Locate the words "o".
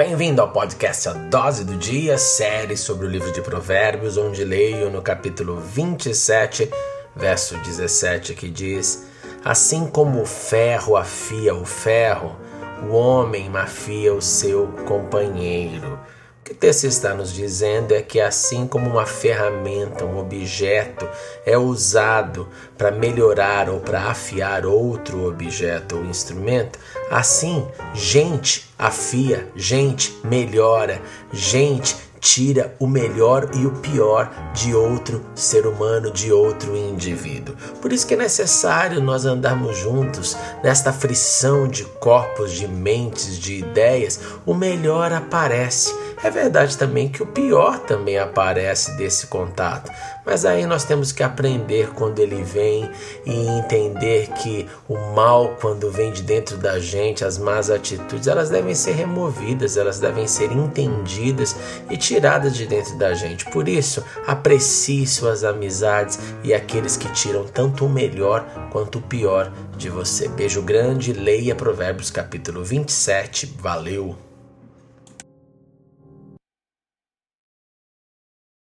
3.06-3.10, 10.22-10.24, 11.54-11.66, 12.88-12.94, 14.14-14.22, 16.54-16.56, 32.78-32.86, 33.64-33.70, 44.44-44.52, 47.22-47.26, 54.88-54.96, 67.86-67.88, 68.98-69.02